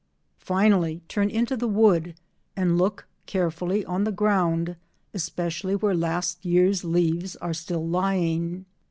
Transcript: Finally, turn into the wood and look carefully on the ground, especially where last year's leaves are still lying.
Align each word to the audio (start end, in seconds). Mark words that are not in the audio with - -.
Finally, 0.39 0.99
turn 1.07 1.29
into 1.29 1.55
the 1.55 1.67
wood 1.67 2.15
and 2.57 2.75
look 2.75 3.05
carefully 3.27 3.85
on 3.85 4.03
the 4.03 4.11
ground, 4.11 4.75
especially 5.13 5.75
where 5.75 5.93
last 5.93 6.43
year's 6.43 6.83
leaves 6.83 7.35
are 7.35 7.53
still 7.53 7.87
lying. 7.87 8.65